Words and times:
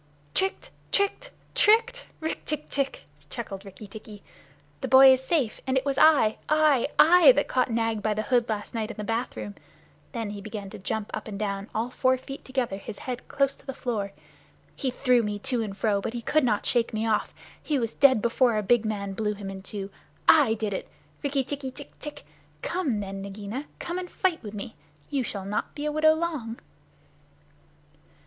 "Tricked! 0.33 0.71
Tricked! 0.91 1.29
Tricked! 1.53 2.05
Rikk 2.23 2.43
tck 2.47 2.67
tck!" 2.69 3.01
chuckled 3.29 3.63
Rikki 3.63 3.85
tikki. 3.85 4.23
"The 4.81 4.87
boy 4.87 5.11
is 5.13 5.23
safe, 5.23 5.61
and 5.67 5.77
it 5.77 5.85
was 5.85 5.99
I 5.99 6.39
I 6.49 6.87
I 6.97 7.33
that 7.33 7.47
caught 7.47 7.69
Nag 7.69 8.01
by 8.01 8.15
the 8.15 8.23
hood 8.23 8.49
last 8.49 8.73
night 8.73 8.89
in 8.89 8.97
the 8.97 9.03
bathroom." 9.03 9.53
Then 10.11 10.31
he 10.31 10.41
began 10.41 10.71
to 10.71 10.79
jump 10.79 11.11
up 11.13 11.27
and 11.27 11.37
down, 11.37 11.67
all 11.75 11.91
four 11.91 12.17
feet 12.17 12.43
together, 12.43 12.77
his 12.77 12.97
head 12.97 13.27
close 13.27 13.55
to 13.57 13.65
the 13.67 13.75
floor. 13.75 14.11
"He 14.75 14.89
threw 14.89 15.21
me 15.21 15.37
to 15.37 15.61
and 15.61 15.77
fro, 15.77 16.01
but 16.01 16.13
he 16.13 16.23
could 16.23 16.43
not 16.43 16.65
shake 16.65 16.95
me 16.95 17.05
off. 17.05 17.31
He 17.61 17.77
was 17.77 17.93
dead 17.93 18.23
before 18.23 18.55
the 18.55 18.63
big 18.63 18.83
man 18.85 19.13
blew 19.13 19.35
him 19.35 19.51
in 19.51 19.61
two. 19.61 19.91
I 20.27 20.55
did 20.55 20.73
it! 20.73 20.89
Rikki 21.23 21.43
tikki 21.43 21.69
tck 21.69 21.89
tck! 21.99 22.23
Come 22.63 23.01
then, 23.01 23.21
Nagaina. 23.21 23.65
Come 23.77 23.99
and 23.99 24.09
fight 24.09 24.41
with 24.41 24.55
me. 24.55 24.75
You 25.11 25.21
shall 25.21 25.45
not 25.45 25.75
be 25.75 25.85
a 25.85 25.91
widow 25.91 26.15
long." 26.15 26.57